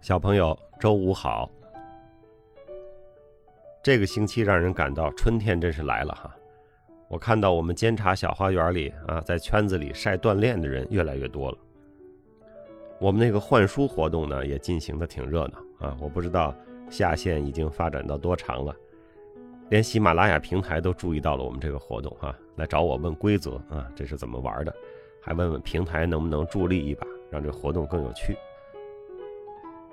[0.00, 1.50] 小朋友，周五好。
[3.82, 6.34] 这个星期让人感到春天真是来了哈。
[7.06, 11.58] 我看到我们监察小花园里啊，在圈子里晒锻炼的人越来越多了。
[12.98, 15.96] 我们那个换书活动呢，也进行的挺热闹啊。
[16.00, 16.54] 我不知道
[16.88, 18.74] 下线已经发展到多长了，
[19.68, 24.74] 连喜马拉雅平台都注意到了我们这个活动哈，来找我问规则啊，这是怎么玩的，
[25.20, 28.34] 还问问平台能不能助力一把，让这活动更有趣。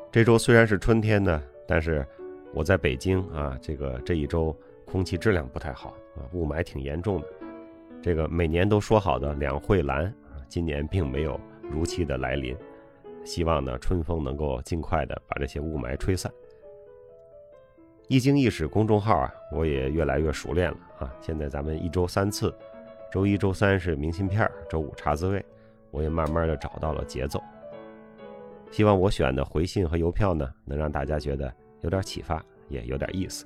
[0.10, 2.06] 这周虽然是春天呢，但是
[2.54, 7.28] 我在北京啊，这个这一周空气质量不太好啊，雾霾挺严重的。
[8.02, 12.56] 这个每年都说好的两会蓝啊，今年并没有如期的来临。
[13.26, 16.32] 希望呢，春风能够尽快的把这些雾霾吹散。
[18.08, 21.14] 一经一史公众号啊，我也越来越熟练了啊。
[21.20, 22.56] 现在咱们一周三次，
[23.12, 25.46] 周一周三是明信片，周五茶滋味，
[25.92, 27.44] 我也慢慢的找到了节奏。
[28.72, 31.52] 希望我选的回信和邮票呢，能让大家觉得
[31.82, 33.46] 有点启发，也有点意思。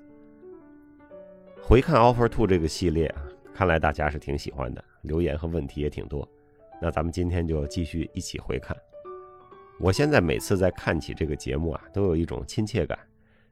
[1.62, 6.28] 回看 Offer Two 这个系列啊，看来大家是挺喜欢的，留言和问题也挺多。
[6.82, 8.76] 那咱们今天就继续一起回看。
[9.80, 12.98] 我现在每次在看起这个节目啊，都有一种亲切感，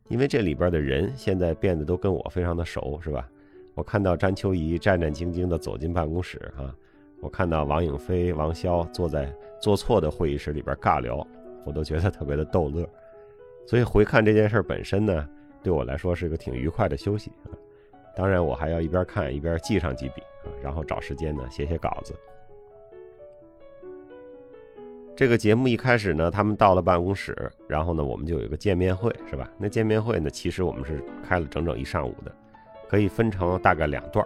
[0.09, 3.29] 因为这里边的人现在变得都跟我非常的熟，是吧？
[3.75, 6.75] 我看到詹秋怡战战兢兢地走进办公室啊，
[7.21, 11.25] 我看到王颖飞、王潇坐在做错的会议室里边尬聊。
[11.65, 12.87] 我都觉得特别的逗乐，
[13.65, 15.27] 所以回看这件事本身呢，
[15.61, 17.51] 对我来说是个挺愉快的休息啊。
[18.15, 22.13] 当然，我还要一边看一边记上几笔啊，然后找时间呢写写稿子。
[25.15, 27.35] 这个节目一开始呢，他们到了办公室，
[27.67, 29.49] 然后呢，我们就有一个见面会，是吧？
[29.57, 32.31] 那见面会呢，其实我们是开了整整一上午的，
[32.87, 34.25] 可以分成大概两段。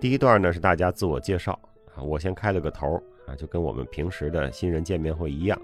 [0.00, 1.52] 第一段呢是大家自我介绍
[1.94, 5.60] 啊，我先开了个头啊，就跟我们平时的新人见面会一样。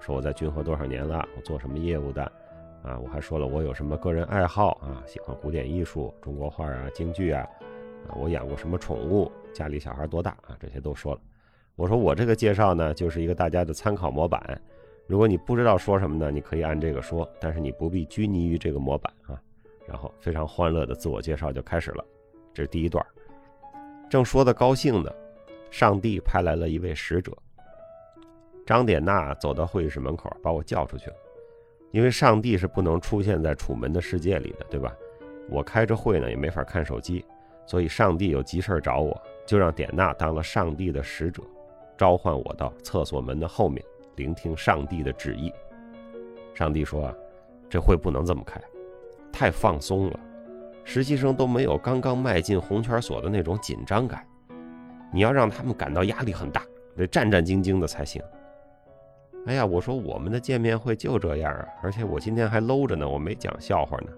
[0.00, 1.26] 说我在君和多少年了？
[1.36, 2.22] 我做什么业务的？
[2.82, 7.42] 啊，我还说了我有什么个人爱好啊，喜欢古典艺术、中国画啊、京剧啊，
[8.08, 9.30] 啊，我养过什么宠物？
[9.52, 10.56] 家里小孩多大啊？
[10.60, 11.20] 这些都说了。
[11.74, 14.60] 我说我这个介绍呢，就是一个大家的参考模板。
[15.06, 19.40] 如果你不知道说什么呢，你可以按这个说，但是你不必拘泥于这个模板啊。
[19.86, 22.04] 然后非常欢乐的自我介绍就开始了，
[22.52, 23.04] 这是第一段。
[24.08, 25.12] 正说的高兴呢，
[25.70, 27.32] 上帝派来了一位使者。
[28.66, 31.16] 张典娜走到会议室门口，把我叫出去了。
[31.92, 34.92] 因为上帝是不能出现在楚门的世界里的，对吧？
[35.48, 37.24] 我开着会呢，也没法看手机，
[37.64, 39.16] 所以上帝有急事找我，
[39.46, 41.42] 就让典娜当了上帝的使者，
[41.96, 43.80] 召唤我到厕所门的后面，
[44.16, 45.52] 聆听上帝的旨意。
[46.52, 47.14] 上帝说：“啊
[47.70, 48.60] 这会不能这么开，
[49.32, 50.20] 太放松了，
[50.82, 54.26] 实习生都没有刚刚迈进红圈所的那种紧张感，
[55.12, 56.62] 你要让他们感到压力很大，
[56.96, 58.20] 得战战兢兢的才行。”
[59.46, 64.10] 哎呀，我说我们的见面会就这样啊，而且我今天还搂着呢，我没讲笑话呢。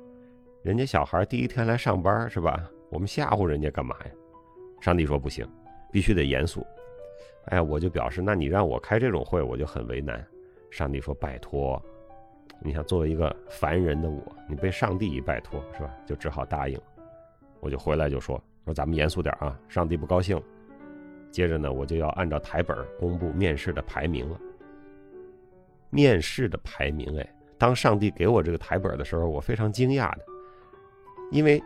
[0.63, 2.69] 人家小孩第一天来上班是吧？
[2.89, 4.11] 我们吓唬人家干嘛呀？
[4.81, 5.47] 上帝说不行，
[5.93, 6.67] 必须得严肃。
[7.47, 10.27] 哎呀，我就表示，那你让我开这种会，我就很为难。
[10.71, 11.81] 上帝说拜托，
[12.63, 15.95] 你想作为一个凡人的我，你被上帝一拜托是吧？
[16.07, 16.81] 就只好答应。
[17.61, 20.43] 我就回来就说说咱们严肃点啊，上帝不高兴。
[21.31, 24.41] 接着呢，我就要按照台本公布面试的排名了。
[25.91, 30.25] 面试的排名，哎，当上帝给我这个台本的时候，我非常惊讶的，
[31.31, 31.63] 因为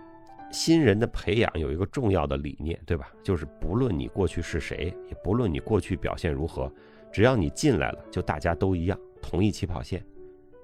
[0.50, 3.10] 新人的培养有一个重要的理念，对吧？
[3.22, 6.70] 就是不论你过去是谁，也不论你过去表现如何，
[7.10, 10.04] 只要你进来了，就大家都一样，同一起跑线。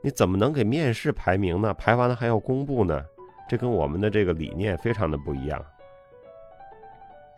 [0.03, 1.75] 你怎么能给面试排名呢？
[1.75, 3.05] 排完了还要公布呢？
[3.49, 5.65] 这跟我们的这个理念非常的不一样。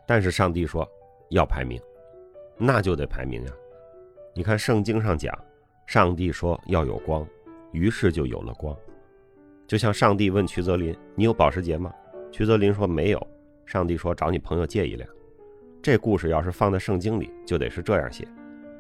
[0.07, 0.87] 但是上帝说
[1.31, 1.81] 要排名，
[2.59, 3.53] 那就得排名呀。
[4.35, 5.33] 你看圣经上讲。
[5.91, 7.27] 上帝说要有光，
[7.73, 8.77] 于是就有了光。
[9.67, 11.93] 就像上帝问曲泽林：“你有保时捷吗？”
[12.31, 13.27] 曲泽林说：“没有。”
[13.67, 15.11] 上帝说：“找你朋友借一辆。”
[15.83, 18.25] 这故事要是放在圣经里，就得是这样写：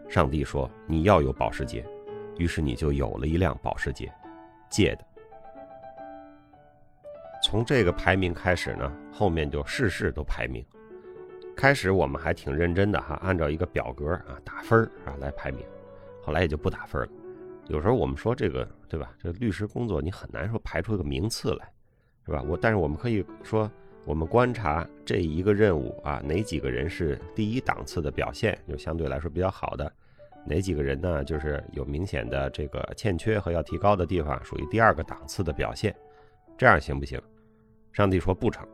[0.08, 1.84] 上帝说你要有保时捷，
[2.38, 4.08] 于是你就有了一辆保时捷，
[4.68, 5.04] 借的。
[7.42, 10.64] 从这个排名开始呢，后面就事事都排名。
[11.56, 15.66] 开始我们还挺认真的哈，按照一个表格啊打分啊来排名。
[16.30, 17.08] 后来也就不打分了。
[17.66, 19.12] 有时候我们说这个，对吧？
[19.18, 21.68] 这律师工作你很难说排出一个名次来，
[22.24, 22.40] 是吧？
[22.46, 23.68] 我但是我们可以说，
[24.04, 29.84] 我们观察这一个任务啊，哪几个人是第一档次的表现，就相对来说比较好的；
[30.46, 35.92] 哪几个人呢，就是有明显的这个欠缺和要提高的地方，属于第二个档次的表现。
[36.56, 37.20] 这样行不行？
[37.90, 38.64] 上帝说不成，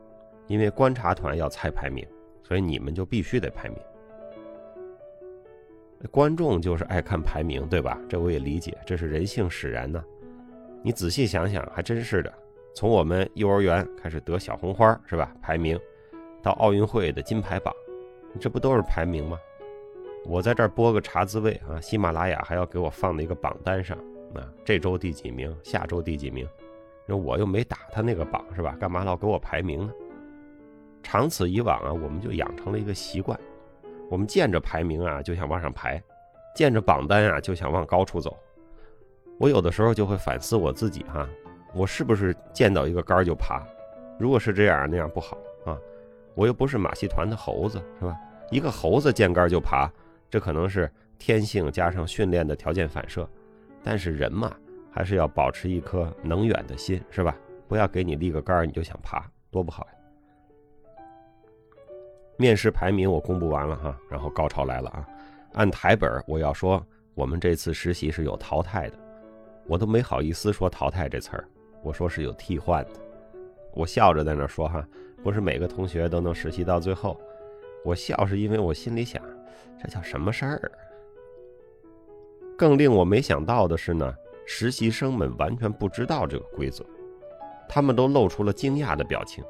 [0.45, 2.05] 因为观察团要猜排名，
[2.43, 3.79] 所以你们就必须得排名。
[6.11, 7.99] 观众就是爱看排名，对吧？
[8.07, 10.03] 这我也理解，这是人性使然呢。
[10.83, 12.31] 你仔细想想，还真是的。
[12.75, 15.33] 从我们幼儿园开始得小红花是吧？
[15.41, 15.79] 排名，
[16.43, 17.73] 到奥运会的金牌榜，
[18.39, 19.39] 这不都是排名吗？
[20.25, 23.97] 我在这儿播个茶滋味啊，喜马拉雅还要给我放在一个榜单上
[24.35, 26.47] 啊，这周第几名，下周第几名，
[27.07, 28.77] 那我又没打他那个榜是吧？
[28.79, 29.93] 干嘛老给我排名呢？
[31.01, 33.39] 长此以往啊，我们就养成了一个习惯，
[34.09, 36.01] 我们见着排名啊就想往上排，
[36.55, 38.37] 见着榜单啊就想往高处走。
[39.39, 41.27] 我有的时候就会反思我自己哈，
[41.73, 43.61] 我是不是见到一个杆就爬？
[44.19, 45.77] 如果是这样，那样不好啊。
[46.33, 48.15] 我又不是马戏团的猴子是吧？
[48.49, 49.91] 一个猴子见杆就爬，
[50.29, 50.89] 这可能是
[51.19, 53.27] 天性加上训练的条件反射。
[53.83, 54.55] 但是人嘛，
[54.91, 57.35] 还是要保持一颗能远的心是吧？
[57.67, 59.96] 不要给你立个杆你就想爬，多不好呀。
[62.37, 65.07] 面试排名我公布完了哈，然后高潮来了啊！
[65.53, 66.85] 按台本我要说，
[67.15, 68.97] 我们这次实习是有淘汰的。
[69.65, 71.43] 我都没好意思说“淘汰”这词儿，
[71.81, 72.91] 我说是有替换的。
[73.73, 74.87] 我笑着在那说：“哈，
[75.23, 77.19] 不是每个同学都能实习到最后。”
[77.83, 79.21] 我笑是因为我心里想，
[79.81, 80.71] 这叫什么事儿？
[82.57, 84.13] 更令我没想到的是呢，
[84.45, 86.85] 实习生们完全不知道这个规则，
[87.67, 89.43] 他们都露出了惊讶的表情。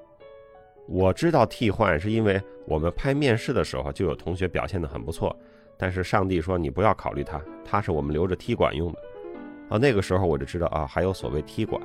[0.88, 5.36] 我知道替换是因为我们拍面试的时候就有同学表现得很不错，
[5.78, 9.00] 但是上帝说你不要考虑他，他是我们留着踢馆用的。
[9.70, 11.82] 啊，那个时候我就知道啊，还有所谓踢馆，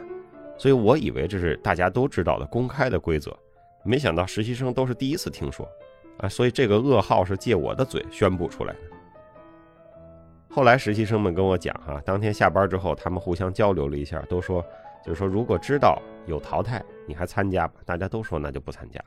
[0.56, 3.37] 所以我以为这是大家都知道的公开的规则，
[3.84, 5.69] 没想到实习生都是第一次听说，
[6.19, 8.81] 啊，所以这个噩耗是借我的嘴宣布出来的。
[10.48, 14.64] 后来实习生们跟我讲哈，当天下班之后，他们互相交流了一下，都说
[15.05, 17.81] 就是说如果知道有淘汰，你还参加吧？
[17.84, 19.02] 大家都说那就不参加，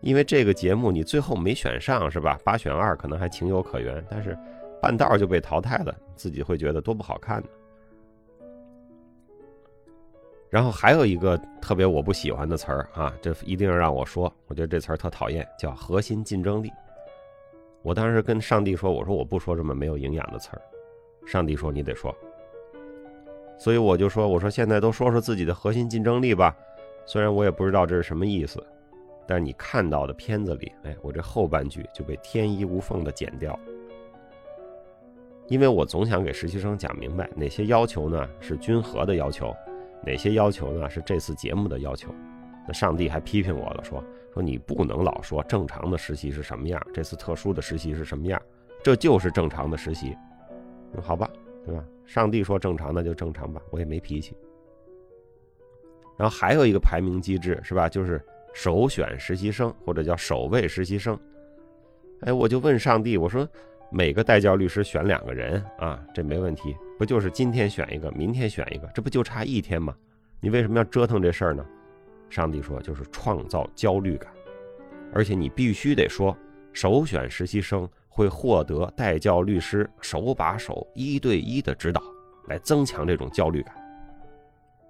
[0.00, 2.38] 因为这个节目你最后没选上是吧？
[2.44, 4.36] 八选二可能还情有可原，但是
[4.80, 7.48] 半道就被淘汰了，自己会觉得多不好看呢。
[10.48, 16.72] 然后还有一个特别我不喜欢的词儿啊，这一定要让我说，我觉得这词儿特讨厌，叫核心竞争力。
[17.82, 20.60] 我当时跟上帝说，我说我不说这么没有营养的词儿，
[21.24, 22.12] 上帝说你得说。
[23.58, 26.56] 所以我就说，我说现在都说说自己的核心竞争力吧，
[27.06, 28.62] 虽然我也不知道这是什么意思，
[29.26, 33.58] 但是你看到的片子里，哎，我这后半句就被天衣无缝的剪掉，
[35.48, 39.54] 因为我总想给实习生讲明白哪些要求呢是均和的要求。
[40.02, 40.88] 哪些要求呢？
[40.88, 42.08] 是这次节目的要求。
[42.66, 44.02] 那上帝还批评我了，说
[44.32, 48.40] 说你不能老说正常的实习是什么样，这次特殊的实习是什么样，
[48.82, 50.16] 这就是正常的实习。
[51.02, 51.28] 好吧，
[51.66, 51.84] 对吧？
[52.06, 54.34] 上帝说正常，那就正常吧，我也没脾气。
[56.20, 57.88] 然后还有一个排名机制，是吧？
[57.88, 58.22] 就是
[58.52, 61.18] 首选实习生或者叫首位实习生。
[62.20, 63.48] 哎，我就问上帝，我说
[63.90, 66.76] 每个代教律师选两个人啊，这没问题。
[66.98, 69.96] 不就是今天选一个，明天选一个，这不就差一天吗？
[70.40, 71.64] 你为什么要折腾这事儿呢？
[72.28, 74.30] 上帝说，就是创造焦虑感，
[75.14, 76.36] 而且你必须得说，
[76.74, 82.02] 首选实习生会获得代教律师手把手、一对一的指导，
[82.48, 83.74] 来增强这种焦虑感。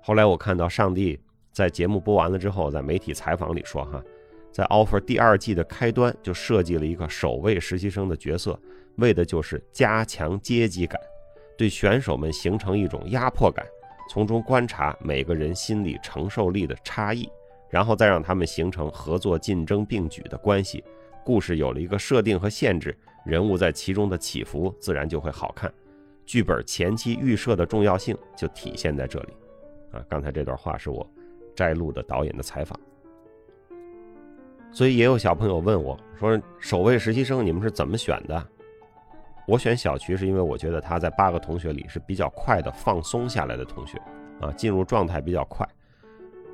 [0.02, 1.18] 后来我看到上帝
[1.52, 4.02] 在节目播完了之后，在媒体采访里说，哈，
[4.50, 8.58] 在 offer 第二季的开端就设计了一个首位实习生的角色，
[8.96, 11.00] 为的就是加强阶级感。
[11.58, 13.66] 对选手们形成一种压迫感，
[14.08, 17.28] 从中观察每个人心理承受力的差异，
[17.68, 20.82] 然后再让他们形成合作、竞争并举的关系。
[21.22, 25.70] 故事有了一个设定和限制，人物在其中的起伏自然就会好看。
[26.24, 29.28] 剧本前期预设的重要性就体现在这里。
[29.90, 31.08] 啊，刚才这段话是我
[31.54, 32.78] 摘录的导演的采访。
[34.72, 38.46] 所以也有小朋友问我说：“首位实习生你们是怎么选的？”
[39.48, 44.00] 我选小徐是因为我觉得他在八个同学里是比较快的放松下来的同学，
[44.40, 45.66] 啊，进入状态比较快。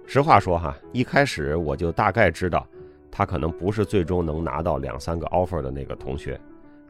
[0.06, 2.66] 实话说哈，一开始我就大概知道
[3.10, 6.40] 他可能不是最终能拿到两三个 offer 的那个同学，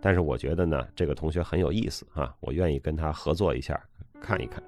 [0.00, 3.80] 但是我觉得呢，这个同学很有意思啊，我愿意跟他合作一下，
[4.20, 4.62] 看一看。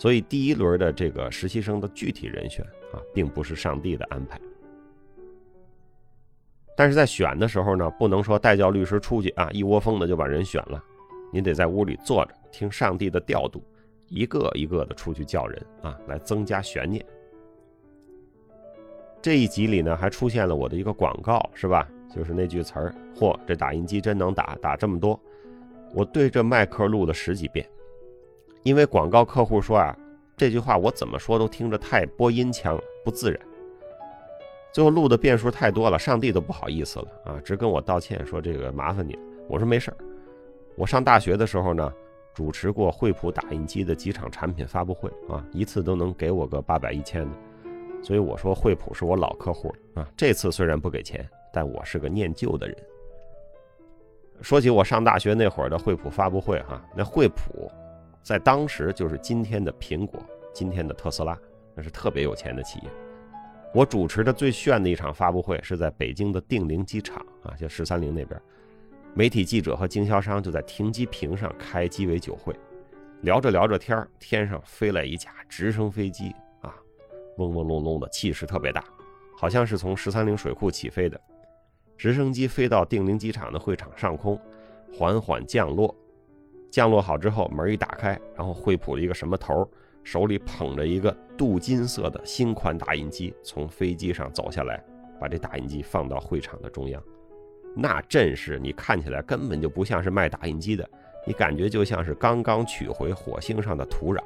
[0.00, 4.40] 所以第一轮的这个实习生的具体人选啊，并不是上帝的安排。
[6.74, 10.82] 但是在选的时候呢，不能说代教律师出去啊，一窝蜂的就把人选了，
[11.30, 13.62] 您得在屋里坐着听上帝的调度，
[14.08, 17.04] 一个一个的出去叫人啊，来增加悬念。
[19.20, 21.86] 这一集里呢，还出现了我的一个广告，是吧？
[22.08, 25.20] 就是那句词儿：“嚯，这打印机真能打，打这么多。”
[25.92, 27.68] 我对着麦克录了十几遍，
[28.62, 29.96] 因为广告客户说啊，
[30.36, 33.40] 这句话我怎么说都听着太播音腔，不自然。
[34.72, 39.18] 最后录的变数太多了，上帝都不好意思了啊，直跟我道歉说这个麻烦你。
[39.48, 39.96] 我说没事儿，
[40.76, 41.92] 我上大学的时候呢，
[42.32, 47.30] 主持过惠普打印机的几场产品发布会啊，一次都能给我个八百一千的，
[48.02, 50.06] 所以我说惠普是我老客户啊。
[50.16, 52.76] 这次虽然不给钱，但我是个念旧的人。
[54.40, 57.68] 说起我上大学那会儿的惠普发布会哈，那惠普
[58.22, 60.22] 在当时就是今天的苹果，
[60.52, 61.38] 今天的特斯拉，
[61.74, 62.90] 那是特别有钱的企业。
[63.72, 68.40] 我主持的最炫的一场发布会是在北京的定陵机场啊，就十三陵那边。
[69.14, 72.54] 媒体记者和经销商就在停机坪上开鸡尾酒会，
[73.22, 76.74] 聊着聊着天天上飞来一架直升飞机啊，
[77.38, 78.84] 嗡嗡隆隆的，气势特别大，
[79.36, 81.20] 好像是从十三陵水库起飞的。
[81.96, 84.40] 直升机飞到定陵机场的会场上空，
[84.92, 85.94] 缓缓降落。
[86.70, 89.68] 降落好之后，门一打开，然后惠普的一个什么头，
[90.04, 94.82] 手里捧着一个镀金色的新款打印机，从飞机上走下来，
[95.20, 97.02] 把这打印机放到会场的中央。
[97.76, 100.88] 那阵势，你看起来根本就不像是卖打印机的，
[101.26, 104.20] 你感觉就像是刚刚取回火星上的土壤。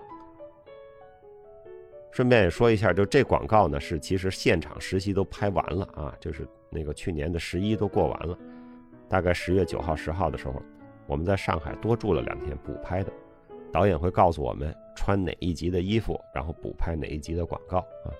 [2.10, 8.38] 顺便也说一下，就这广告呢，是其实现场实习都拍完了啊，就是那个去年的十一都过完了，
[9.08, 10.62] 大概十月九号、十号的时候，
[11.06, 13.12] 我们在上海多住了两天补拍的。
[13.72, 18.10] 导演会告诉我们穿哪一集的衣服，然后补拍哪一集的广告啊。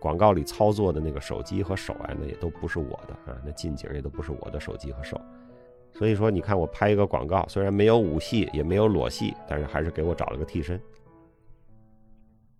[0.00, 5.20] 广告里操作的那个手机和手啊，那也都不是我的啊，那近景也都不是我的手机和手，
[5.94, 10.80] 所以说你看我拍一个广告，虽然没有武戏，也没有裸戏，但是还是给我找了个替身。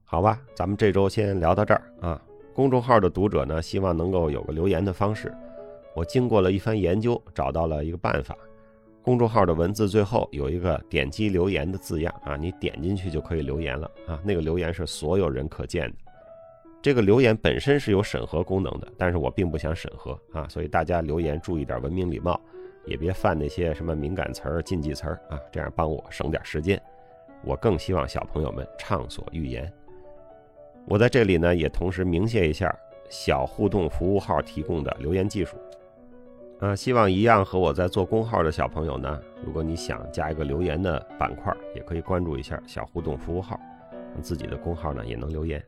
[0.04, 2.20] 好吧，咱们这周先聊到这儿啊。
[2.54, 5.32] 公众号的读者呢，希望能够有个留言的方式，
[5.94, 8.34] 我经过了一番研究，找到了一个办法。
[9.06, 15.96] 公众号的文字最后有一个点击留言的字样啊，你点进去就可以留言了啊，那个留言是所有人可见的。
[16.82, 22.40] 这个留言本身是有审核功能的，但是我并不想审核啊，所以大家留言注意点文明礼貌，
[22.84, 26.82] 也别犯那些什么敏感词儿、禁忌词儿啊，这样帮我省点时间。
[27.44, 29.72] 我更希望小朋友们畅所欲言。
[30.84, 32.76] 我在这里呢，也同时鸣谢一下
[33.08, 35.56] 小互动服务号提供的留言技术。
[36.58, 43.60] 啊，希望一样和我在做公号的小朋友呢，如果你想加一个留言的板块，也可以关注一下小互动服务号，
[44.22, 45.62] 自己的公号呢也能留言。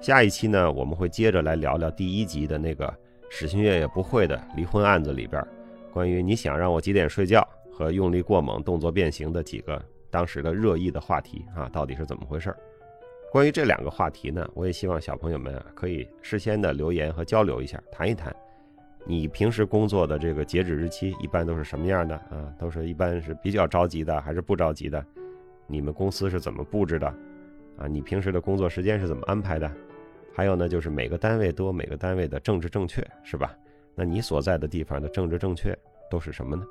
[0.00, 2.92] 下一期呢，我们会接着来聊聊第一集的那个
[3.28, 5.44] 史新月也不会的离婚案子里边，
[5.92, 12.54] 关于你想让我几点睡觉和用力过猛动作变形的几个当时的热议的话题啊，到底是怎么回事？
[13.32, 18.33] 关于这两个话题呢，我也希望小朋友们可以事先的留言和交流一下，谈一谈
[19.06, 22.50] 你平时工作的这个截止日期一般都是什么样的啊？
[22.58, 25.04] 都是一般是比较着急的还是不着急的？
[25.66, 27.06] 你们公司是怎么布置的？
[27.76, 29.70] 啊，你平时的工作时间是怎么安排的？
[30.32, 33.54] 还有呢，就是每个单位都有每个单位的政治正确，是吧？
[33.94, 35.78] 那你所在的地方的政治正确
[36.10, 36.64] 都是什么呢？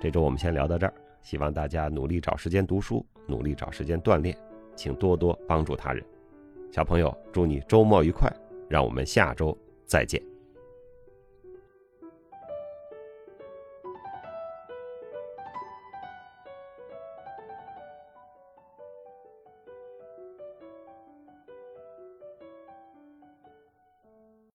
[0.00, 0.92] 这周我们先聊到这儿，
[1.22, 4.36] 希望大家努力找时间读书，努力找时间锻炼，
[4.74, 6.04] 请多多帮助他人。
[6.70, 8.30] 小朋友，祝你周末愉快，
[8.68, 9.56] 让我们下周
[9.86, 10.22] 再见。